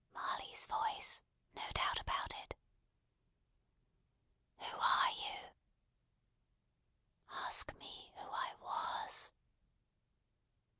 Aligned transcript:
Marley's 0.15 0.65
voice, 0.65 1.21
no 1.53 1.61
doubt 1.75 2.01
about 2.01 2.31
it. 2.43 2.55
"Who 4.57 4.77
are 4.79 5.11
you?" 5.11 5.49
"Ask 7.29 7.71
me 7.75 8.11
who 8.15 8.27
I 8.27 8.55
was." 8.59 9.31